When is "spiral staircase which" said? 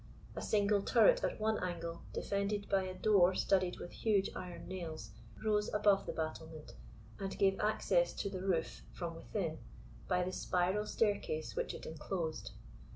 10.33-11.75